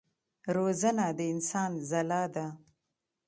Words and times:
روزنه 0.55 1.05
د 1.17 1.19
انسان 1.33 1.71
ځلا 1.89 2.23
ده. 2.35 2.45